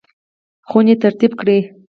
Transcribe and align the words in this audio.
خونې 0.69 0.95
ترتیب 1.03 1.31
کړئ 1.39 1.59